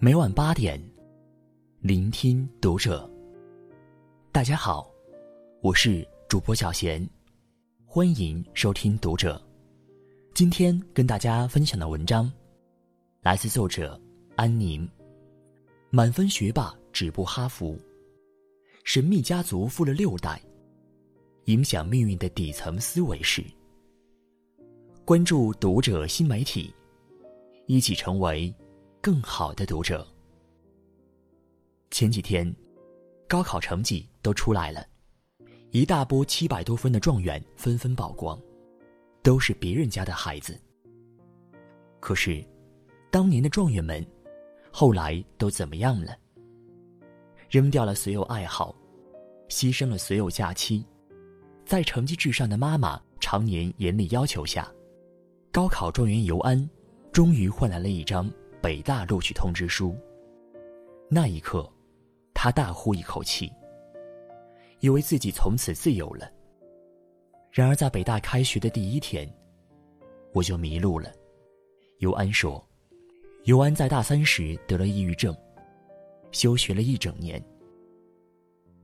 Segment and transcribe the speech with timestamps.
[0.00, 0.80] 每晚八点，
[1.80, 3.10] 聆听读者。
[4.30, 4.88] 大家好，
[5.60, 7.04] 我是主播小贤，
[7.84, 9.44] 欢迎收听读者。
[10.34, 12.30] 今天跟大家分享的文章，
[13.22, 14.00] 来自作者
[14.36, 14.88] 安宁。
[15.90, 17.76] 满分学霸止步哈佛，
[18.84, 20.40] 神秘家族富了六代，
[21.46, 23.44] 影响命运的底层思维是。
[25.04, 26.72] 关注读者新媒体，
[27.66, 28.54] 一起成为。
[29.00, 30.06] 更好的读者。
[31.90, 32.54] 前几天，
[33.28, 34.84] 高考成绩都出来了，
[35.70, 38.38] 一大波七百多分的状元纷纷曝光，
[39.22, 40.60] 都是别人家的孩子。
[42.00, 42.44] 可是，
[43.10, 44.04] 当年的状元们，
[44.72, 46.16] 后来都怎么样了？
[47.48, 48.74] 扔掉了所有爱好，
[49.48, 50.84] 牺牲了所有假期，
[51.64, 54.70] 在成绩至上的妈妈常年严厉要求下，
[55.50, 56.68] 高考状元尤安，
[57.12, 58.30] 终于换来了一张。
[58.60, 59.96] 北大录取通知书。
[61.08, 61.70] 那一刻，
[62.34, 63.52] 他大呼一口气，
[64.80, 66.30] 以为自己从此自由了。
[67.50, 69.32] 然而，在北大开学的第一天，
[70.34, 71.10] 我就迷路了。
[71.98, 72.62] 尤安说
[73.44, 75.34] ：“尤安在大三时得了抑郁症，
[76.30, 77.42] 休学了一整年。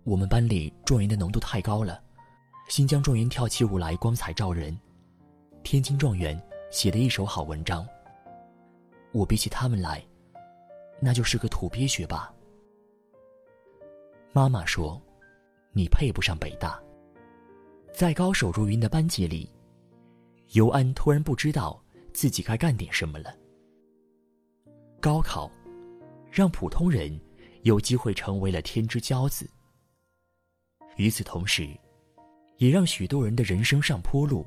[0.05, 2.03] 我们班里状元的浓度太高了，
[2.69, 4.77] 新疆状元跳起舞来光彩照人，
[5.63, 7.87] 天津状元写的一手好文章。”
[9.15, 10.05] 我比起他们来，
[10.99, 12.29] 那就是个土鳖学霸。
[14.33, 15.01] 妈妈说
[15.73, 16.83] ：“你配不上北大。”
[17.95, 19.49] 在高手如云的班级里，
[20.55, 21.81] 尤安突然不知道
[22.13, 23.33] 自己该干点什么了。
[25.01, 25.49] 高考，
[26.29, 27.17] 让普通人
[27.63, 29.49] 有机会成为了天之骄子。
[30.97, 31.69] 与此同时，
[32.57, 34.45] 也让许多人的人生上坡路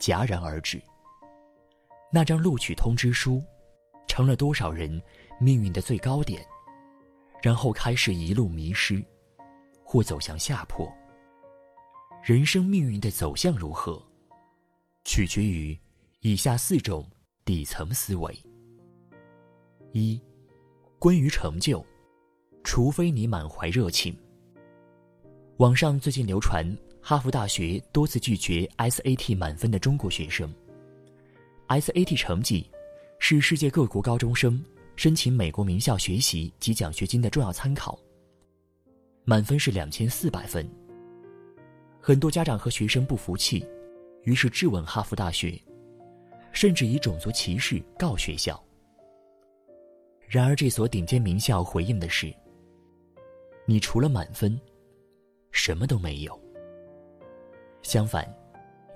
[0.00, 0.82] 戛然而止。
[2.10, 3.40] 那张录取通知书。
[4.20, 5.00] 成了多少人
[5.38, 6.46] 命运的最高点，
[7.42, 9.02] 然后开始一路迷失，
[9.82, 10.86] 或走向下坡。
[12.22, 13.98] 人生命运的走向如何，
[15.06, 15.74] 取决于
[16.20, 17.08] 以下四种
[17.46, 18.38] 底层思维：
[19.92, 20.20] 一、
[20.98, 21.82] 关于成就，
[22.62, 24.14] 除非你满怀热情。
[25.56, 26.62] 网上最近流传
[27.00, 30.54] 哈佛大学多次拒绝 SAT 满分的中国学生
[31.68, 32.70] ，SAT 成绩。
[33.22, 34.60] 是世界各国高中生
[34.96, 37.96] 申请美国名校学习及奖学金的重要参考。
[39.24, 40.68] 满分是两千四百分。
[42.00, 43.64] 很多家长和学生不服气，
[44.24, 45.62] 于是质问哈佛大学，
[46.50, 48.60] 甚至以种族歧视告学校。
[50.26, 52.34] 然而，这所顶尖名校回应的是
[53.66, 54.58] ：“你除了满分，
[55.52, 56.40] 什么都没有。”
[57.82, 58.26] 相反，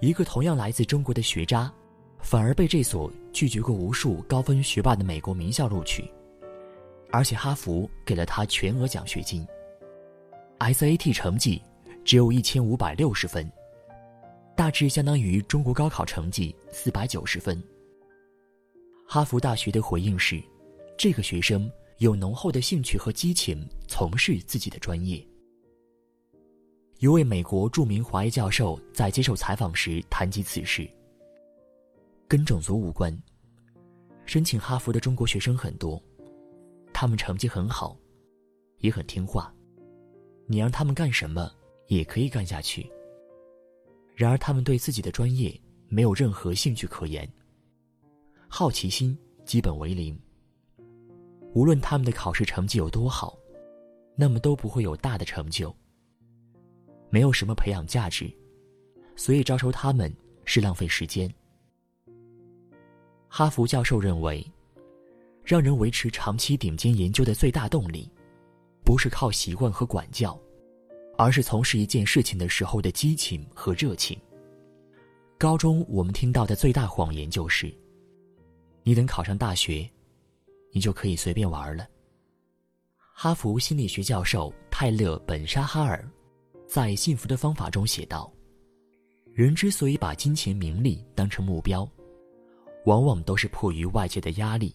[0.00, 1.72] 一个同样来自中国的学渣。
[2.24, 6.10] 反而被这所拒绝过无数高分学霸的美国名校录取，
[7.12, 9.46] 而且哈佛给了他全额奖学金。
[10.58, 11.60] SAT 成绩
[12.02, 13.48] 只有一千五百六十分，
[14.56, 17.62] 大致相当于中国高考成绩四百九十分。
[19.06, 20.42] 哈佛大学的回应是，
[20.96, 25.24] 这个学生有浓厚的兴趣和激情从事自己的专业。
[27.00, 30.88] 一位美国著名华裔教授在接受采访时谈及此事。
[32.34, 33.16] 跟种族无关。
[34.26, 36.02] 申请哈佛的中国学生很多，
[36.92, 37.96] 他们成绩很好，
[38.78, 39.54] 也很听话，
[40.48, 41.48] 你让他们干什么
[41.86, 42.90] 也可以干下去。
[44.16, 45.56] 然而，他们对自己的专业
[45.86, 47.32] 没有任何兴趣可言，
[48.48, 50.18] 好奇心基本为零。
[51.54, 53.38] 无论他们的考试成绩有多好，
[54.16, 55.72] 那么都不会有大的成就，
[57.10, 58.28] 没有什么培养价值，
[59.14, 60.12] 所以招收他们
[60.44, 61.32] 是浪费时间。
[63.36, 64.46] 哈佛教授认为，
[65.42, 68.08] 让人维持长期顶尖研究的最大动力，
[68.84, 70.40] 不是靠习惯和管教，
[71.18, 74.16] 而是从事一件事情的时候的激情和热情。
[75.36, 77.74] 高中我们听到的最大谎言就是，
[78.84, 79.90] 你等考上大学，
[80.70, 81.88] 你就可以随便玩了。
[83.16, 86.08] 哈佛心理学教授泰勒·本沙哈尔，
[86.68, 88.32] 在《幸福的方法》中写道
[89.34, 91.84] ：“人之所以把金钱、名利当成目标。”
[92.84, 94.74] 往往都是迫于外界的压力，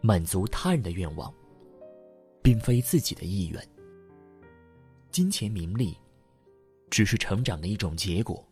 [0.00, 1.32] 满足他人的愿望，
[2.42, 3.60] 并非自己的意愿。
[5.10, 5.96] 金钱名利，
[6.88, 8.46] 只是成长的一种结果，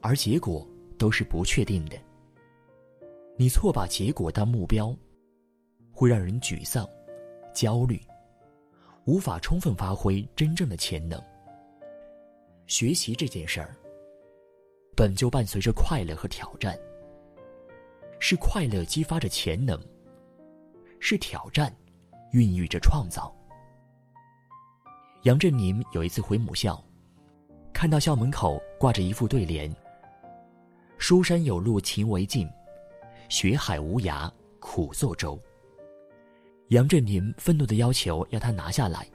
[0.00, 0.68] 而结果
[0.98, 1.96] 都是不确定的。
[3.38, 4.94] 你错把结果当目标，
[5.92, 6.86] 会让人沮丧、
[7.54, 8.00] 焦虑，
[9.06, 11.18] 无法充分发挥真正的潜能。
[12.66, 13.74] 学习这件事儿，
[14.94, 16.78] 本就伴随着快乐和挑战。
[18.18, 19.80] 是快乐激发着潜能，
[21.00, 21.74] 是挑战，
[22.32, 23.34] 孕育着创造。
[25.22, 26.82] 杨振宁有一次回母校，
[27.72, 29.74] 看到校门口挂着一副对联
[30.98, 32.48] ：“书山有路勤为径，
[33.28, 34.30] 学海无涯
[34.60, 35.38] 苦作舟。”
[36.70, 39.06] 杨振宁愤怒的要求要他拿下来，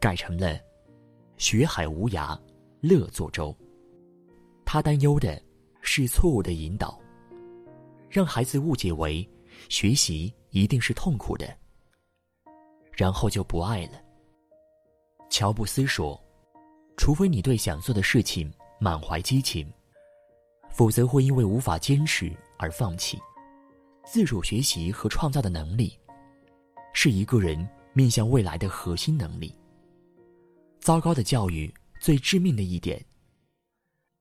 [0.00, 0.58] 改成了
[1.36, 2.38] “学海无涯
[2.80, 3.54] 乐作舟”。
[4.64, 5.40] 他担忧的
[5.80, 6.98] 是错误的引导，
[8.14, 9.28] 让孩子误解为
[9.68, 11.52] 学习一定是痛苦的，
[12.92, 14.00] 然后就不爱了。
[15.28, 16.22] 乔布斯说
[16.96, 19.68] ：“除非你对想做的事情满怀激情，
[20.70, 23.18] 否则会因为无法坚持而放弃。”
[24.06, 25.98] 自主学习和创造的能力。
[26.92, 29.52] 是一个人面向未来的核心能力。
[30.78, 33.04] 糟糕的教育最致命的一点，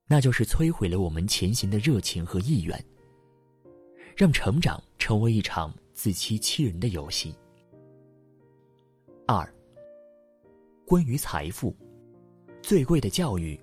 [0.08, 2.84] 那就是摧毁了我们前行的热情和意愿，
[4.16, 7.36] 让成长成为一场自欺欺人的游戏。
[9.26, 9.48] 二，
[10.86, 11.76] 关于财富，
[12.62, 13.60] 最贵的教育，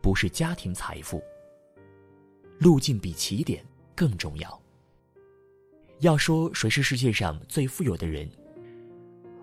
[0.00, 1.22] 不是家庭财富。
[2.58, 3.64] 路径比起点
[3.94, 4.62] 更重要。
[6.00, 8.28] 要说谁是世界上最富有的人？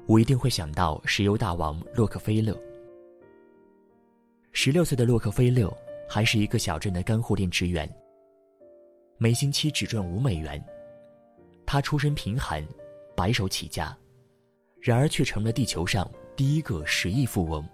[0.07, 2.57] 我一定会想到石油大王洛克菲勒。
[4.53, 5.71] 十六岁的洛克菲勒
[6.09, 7.87] 还是一个小镇的干货店职员，
[9.19, 10.63] 每星期只赚五美元。
[11.65, 12.65] 他出身贫寒，
[13.15, 13.95] 白手起家，
[14.79, 17.67] 然而却成了地球上第一个十亿富翁。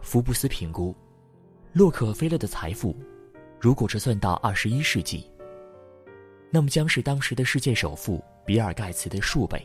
[0.00, 0.94] 福布斯评估，
[1.72, 2.94] 洛克菲勒的财富，
[3.60, 5.30] 如果折算到二十一世纪，
[6.50, 9.64] 那么将是当时的世界首富比尔盖茨的数倍。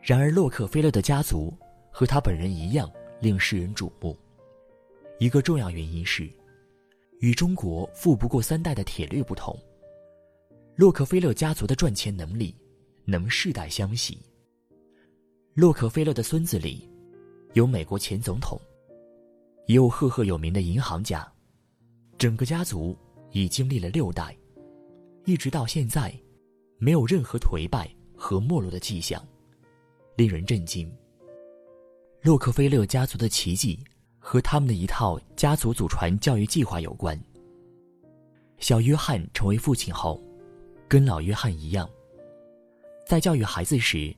[0.00, 1.52] 然而，洛克菲勒的家族
[1.90, 2.88] 和他本人一样
[3.20, 4.16] 令世人瞩目。
[5.18, 6.30] 一个重要原因是，
[7.20, 9.58] 与中国富不过三代的铁律不同，
[10.74, 12.54] 洛克菲勒家族的赚钱能力
[13.04, 14.18] 能世代相袭。
[15.54, 16.90] 洛克菲勒的孙子里，
[17.54, 18.60] 有美国前总统，
[19.66, 21.26] 也有赫赫有名的银行家，
[22.18, 22.94] 整个家族
[23.32, 24.36] 已经历了六代，
[25.24, 26.14] 一直到现在，
[26.78, 29.26] 没有任何颓败和没落的迹象。
[30.16, 30.90] 令人震惊。
[32.22, 33.78] 洛克菲勒家族的奇迹
[34.28, 37.16] 和他们的一套家族祖传教育计划有关。
[38.58, 40.20] 小约翰成为父亲后，
[40.88, 41.88] 跟老约翰一样，
[43.06, 44.12] 在教育孩子时，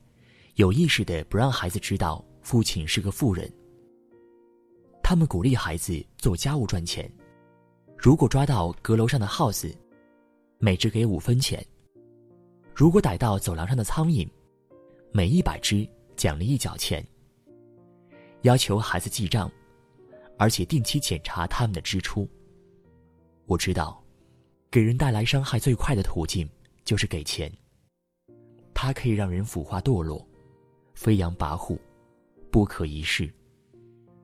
[0.55, 3.47] 有意识的不让孩子知道父亲是个富人。
[5.03, 7.07] 他们鼓励孩子做家务赚钱，
[7.95, 9.71] 如果抓到阁楼上的耗子，
[10.57, 11.61] 每只给五分钱；
[12.73, 14.27] 如果逮到走廊上的苍蝇，
[15.11, 17.05] 每一百只奖励一角钱。
[18.41, 19.51] 要求孩子记账，
[20.39, 22.27] 而且定期检查他们的支出。
[23.45, 24.01] 我知道，
[24.71, 26.49] 给人带来伤害最快的途径
[26.85, 27.51] 就是给钱。
[28.73, 30.25] 它可以让人腐化堕落，
[30.93, 31.77] 飞扬跋扈，
[32.49, 33.29] 不可一世，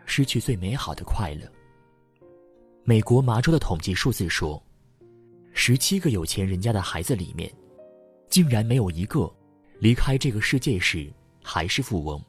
[0.05, 1.51] 失去最美好的快乐。
[2.85, 4.63] 美国麻州的统计数字说，
[5.51, 7.51] 十七个有钱人家的孩子里面，
[8.29, 9.29] 竟然没有一个。
[9.79, 11.11] 离开这个世界时
[11.43, 12.23] 还是富翁。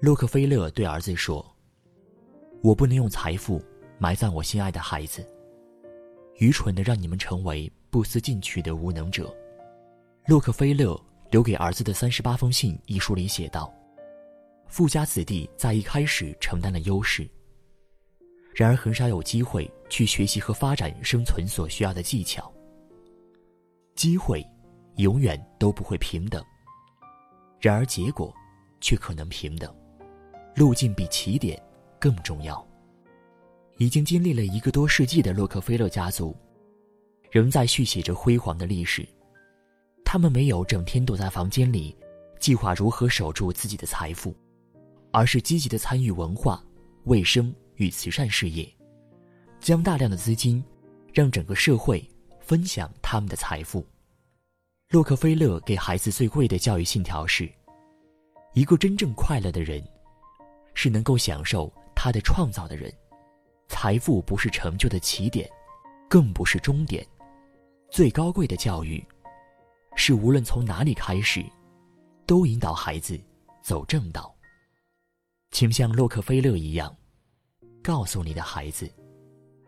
[0.00, 1.44] 洛克菲勒对儿子说
[2.62, 3.62] ：“我不能用财富
[3.98, 5.26] 埋葬我心爱的孩子，
[6.36, 9.34] 愚蠢的让你们成为不思进取的无能者。”
[10.26, 13.72] 洛克菲勒留给儿子的三十八封信一书里写道
[14.68, 17.28] ：“富家子弟在一开始承担了优势，
[18.54, 22.52] 然而很少有机会去学习和发展生存所需要的技巧。
[23.94, 24.46] 机会。”
[24.96, 26.44] 永远都不会平等，
[27.58, 28.34] 然而结果
[28.80, 29.74] 却可能平等。
[30.56, 31.58] 路径比起点
[32.00, 32.66] 更重要。
[33.76, 36.36] 已经经历了一个多世纪的洛克菲勒家族，
[37.30, 39.06] 仍在续写着辉煌的历史。
[40.04, 41.96] 他们没有整天躲在房间里，
[42.40, 44.34] 计划如何守住自己的财富，
[45.12, 46.62] 而是积极的参与文化、
[47.04, 48.68] 卫生与慈善事业，
[49.60, 50.62] 将大量的资金
[51.14, 52.06] 让整个社会
[52.40, 53.86] 分享他们的财富。
[54.90, 57.48] 洛克菲勒给孩子最贵的教育信条是：
[58.52, 59.82] 一个真正快乐的人，
[60.74, 62.90] 是能够享受他的创造的人。
[63.68, 65.46] 财富不是成就的起点，
[66.08, 67.06] 更不是终点。
[67.90, 69.06] 最高贵的教育，
[69.96, 71.44] 是无论从哪里开始，
[72.24, 73.20] 都引导孩子
[73.60, 74.34] 走正道。
[75.50, 76.96] 请像洛克菲勒一样，
[77.82, 78.90] 告诉你的孩子：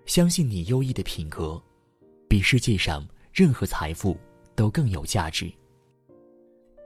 [0.06, 1.62] 相信你优异的品格，
[2.30, 4.16] 比世界上任何财富。
[4.54, 5.50] 都更有价值。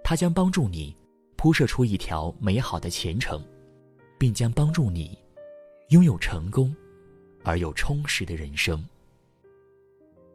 [0.05, 0.97] 它将帮助你
[1.37, 3.45] 铺设出一条美好的前程，
[4.21, 5.19] 并将帮助你
[5.90, 6.75] 拥有成功
[7.45, 8.85] 而又充实的人生。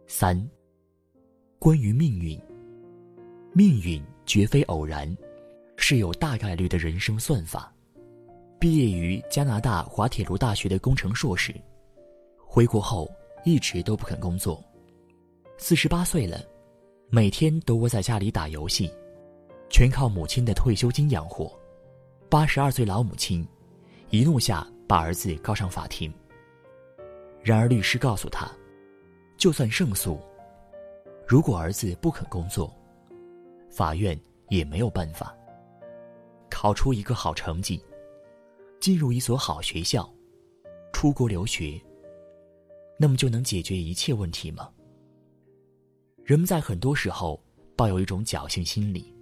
[0.07, 0.49] 三，
[1.59, 2.39] 关于命运，
[3.53, 5.13] 命运绝非偶然，
[5.75, 7.73] 是有大概率的人生算法。
[8.59, 11.53] 毕业于加拿大滑铁卢大学的工程硕士，
[12.37, 13.11] 回国后
[13.43, 14.63] 一直都不肯工作。
[15.57, 16.41] 四十八岁了，
[17.09, 18.89] 每天都窝在家里打游戏，
[19.69, 21.51] 全靠母亲的退休金养活。
[22.29, 23.45] 八十二岁老母亲，
[24.11, 26.13] 一怒下把儿子告上法庭。
[27.41, 28.51] 然而律师告诉他，
[29.37, 30.19] 就算胜诉，
[31.25, 32.75] 如果儿子不肯工作，
[33.69, 34.19] 法院
[34.49, 35.33] 也没有办法。
[36.49, 37.81] 考出一个好成绩，
[38.81, 40.13] 进入一所好学校，
[40.91, 41.81] 出国留学，
[42.99, 44.69] 那么就能解决一切问题吗？
[46.25, 47.41] 人们在很多时候
[47.77, 49.15] 抱有一种侥幸心理，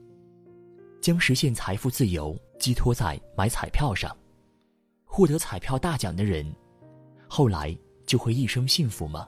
[1.00, 2.36] 将实现财富自由。
[2.58, 4.18] 寄托在买彩票上，
[5.12, 6.46] 获得彩票大奖的人，
[7.28, 7.76] 后来
[8.06, 9.28] 就会一生幸福吗？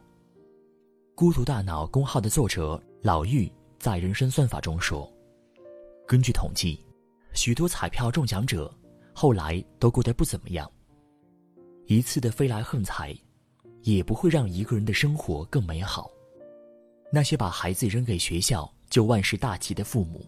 [1.15, 5.11] 孤独大脑公号的作者老玉在人生算法中说
[6.07, 6.79] ：“根据统计，
[7.33, 8.71] 许多彩票中奖者
[9.11, 10.71] 后来都过得不怎么样。
[11.87, 13.13] 一次的飞来横财，
[13.81, 16.11] 也不会让一个人的生活更美好。
[17.11, 20.23] 那些把孩子扔给学校就万事大吉的父母，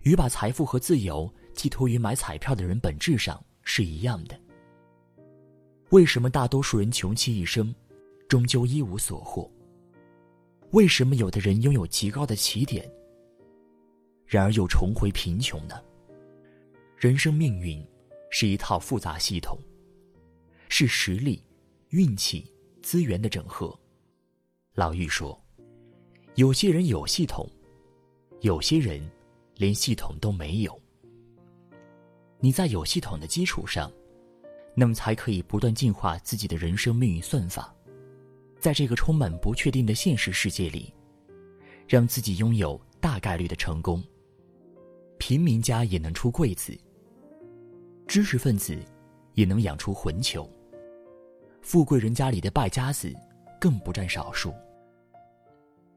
[0.00, 4.40] 与把财富和自由。”寄托于买彩票的人本质上是一样的。
[5.92, 7.72] 为什么大多数人穷其一生，
[8.26, 9.50] 终究一无所获？
[10.70, 12.90] 为什么有的人拥有极高的起点，
[14.24, 15.74] 然而又重回贫穷呢？
[16.96, 17.86] 人生命运
[18.30, 19.58] 是一套复杂系统，
[20.70, 21.44] 是实力、
[21.90, 22.50] 运气、
[22.82, 23.78] 资源的整合。
[24.72, 25.38] 老玉说
[26.36, 27.46] ：“有些人有系统，
[28.40, 29.06] 有些人
[29.56, 30.80] 连系统都没有。”
[32.40, 33.92] 你在有系统的基础上，
[34.74, 37.74] 那么才可以不断进化自己的人生命运算法，
[38.58, 40.92] 在这个充满不确定的现实世界里，
[41.86, 44.02] 让自己拥有大概率的成功。
[45.18, 46.76] 平民家也能出贵子，
[48.06, 48.76] 知识分子
[49.34, 50.50] 也能养出混球，
[51.60, 53.14] 富贵人家里的败家子
[53.60, 54.52] 更不占少数。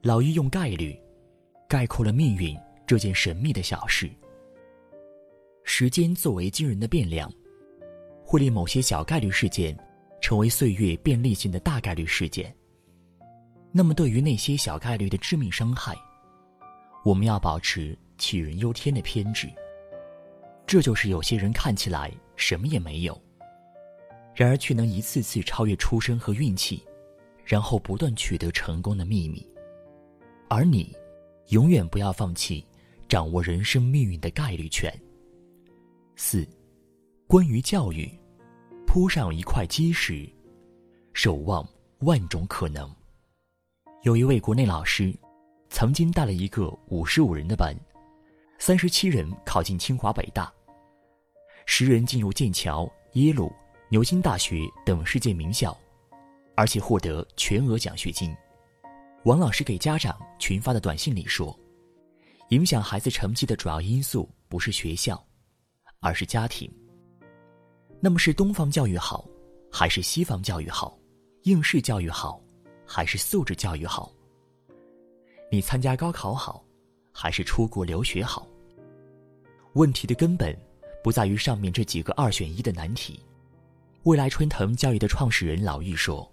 [0.01, 0.95] 老易用概率
[1.67, 2.55] 概括了命运
[2.85, 4.07] 这件神秘的小事。
[5.63, 7.31] 时间作为惊人的变量，
[8.25, 9.77] 会令某些小概率事件
[10.19, 12.53] 成为岁月便利性的大概率事件。
[13.71, 15.95] 那么，对于那些小概率的致命伤害，
[17.03, 19.47] 我们要保持杞人忧天的偏执。
[20.65, 23.21] 这就是有些人看起来什么也没有，
[24.33, 26.83] 然而却能一次次超越出身和运气，
[27.43, 29.47] 然后不断取得成功的秘密。
[30.49, 30.95] 而你，
[31.49, 32.65] 永远不要放弃
[33.07, 34.91] 掌握人生命运的概率权。
[36.15, 36.47] 四，
[37.27, 38.07] 关于教育，
[38.85, 40.29] 铺上一块基石，
[41.11, 41.67] 守望
[42.01, 42.93] 万种可能。
[44.03, 45.11] 有一位国内老师，
[45.67, 47.75] 曾经带了一个五十五人的班，
[48.59, 50.53] 三十七人考进清华北大，
[51.65, 53.51] 十人进入剑桥、耶鲁、
[53.89, 55.75] 牛津大学等世界名校，
[56.55, 58.31] 而且获得全额奖学金。
[59.23, 61.59] 王老师给家长群发的短信里说
[62.49, 65.19] ：“影响孩子成绩的主要因素不是学校。”
[66.01, 66.71] 而是家庭。
[68.05, 69.25] 那么是东方教育好，
[69.71, 70.95] 还是西方教育好？
[71.41, 72.39] 应试教育好，
[72.85, 74.13] 还是素质教育好？
[75.51, 76.63] 你参加高考好，
[77.11, 78.47] 还是出国留学好？
[79.73, 80.55] 问题的根本
[81.03, 83.19] 不在于上面这几个二选一的难题。
[84.03, 86.31] 未来春藤教育的创始人老玉说：“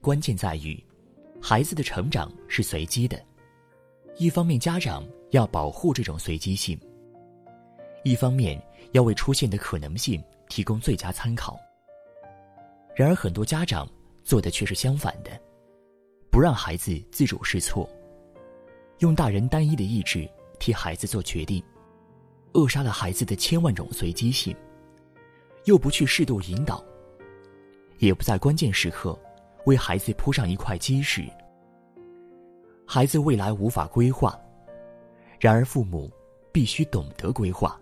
[0.00, 0.80] 关键在于，
[1.42, 3.20] 孩子的成长是随机的。
[4.16, 6.78] 一方面，家长要保护这种随机性；
[8.04, 8.56] 一方面。”
[8.92, 11.58] 要为出现的可能性提供最佳参考。
[12.94, 13.88] 然而，很多家长
[14.22, 15.30] 做的却是相反的，
[16.30, 17.88] 不让孩子自主试错，
[18.98, 20.28] 用大人单一的意志
[20.58, 21.62] 替孩子做决定，
[22.52, 24.54] 扼杀了孩子的千万种随机性，
[25.64, 26.84] 又不去适度引导，
[27.98, 29.18] 也不在关键时刻
[29.64, 31.24] 为孩子铺上一块基石，
[32.86, 34.38] 孩子未来无法规划。
[35.38, 36.10] 然而，父母
[36.52, 37.80] 必须懂得规划。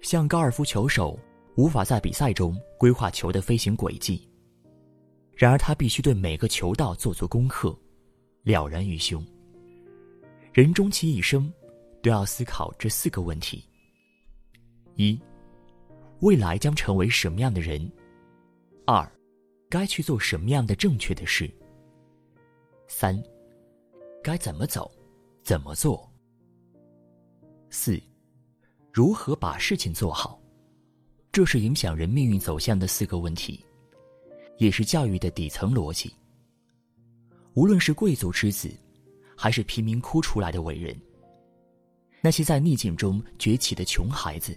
[0.00, 1.18] 像高尔夫球手
[1.60, 4.26] 无法在比赛中规划球的飞行轨迹，
[5.36, 7.78] 然而他必须对每个球道做足功课，
[8.44, 9.22] 了然于胸。
[10.54, 11.52] 人终其一生，
[12.02, 13.62] 都要思考这四个问题：
[14.94, 15.20] 一、
[16.20, 17.86] 未来将成为什么样的人；
[18.86, 19.06] 二、
[19.68, 21.46] 该去做什么样的正确的事；
[22.88, 23.22] 三、
[24.22, 24.90] 该怎么走，
[25.42, 26.08] 怎么做；
[27.68, 28.00] 四。
[28.90, 30.39] 如何把事情做好，
[31.32, 33.64] 这是影响人命运走向的四个问题，
[34.58, 36.12] 也是教育的底层逻辑。
[37.54, 38.68] 无论是贵族之子，
[39.36, 40.96] 还是贫民窟出来的伟人，
[42.20, 44.56] 那些在逆境中崛起的穷孩子，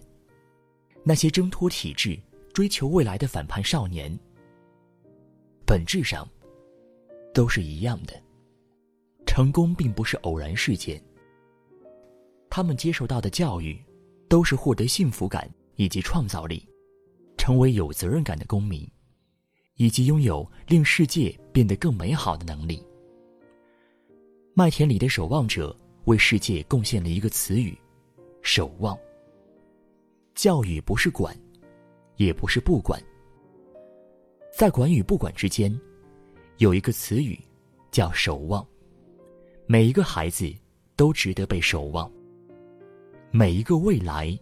[1.03, 2.19] 那些挣脱体制、
[2.53, 4.17] 追求未来的反叛少年，
[5.65, 6.27] 本质上
[7.35, 8.19] 都是一样的。
[9.27, 11.01] 成功并不是偶然事件。
[12.49, 13.79] 他们接受到的教育，
[14.27, 16.67] 都是获得幸福感以及创造力，
[17.37, 18.87] 成为有责任感的公民，
[19.75, 22.85] 以及拥有令世界变得更美好的能力。
[24.53, 25.75] 麦田里的守望者
[26.05, 27.77] 为世界贡献了一个词语：
[28.41, 28.97] 守望。
[30.35, 31.35] 教育不是管，
[32.17, 33.01] 也不是不管，
[34.51, 35.75] 在管与不管之间，
[36.57, 37.39] 有一个词语
[37.91, 38.65] 叫守望。
[39.65, 40.51] 每一个孩子
[40.95, 42.11] 都值得被守望，
[43.31, 44.37] 每一个未来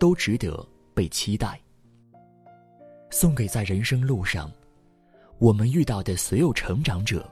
[0.00, 1.60] 都值得被期待。
[3.10, 4.50] 送给在人生路上
[5.38, 7.24] 我们遇到的所有成长者。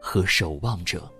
[0.00, 1.10] 和守望者。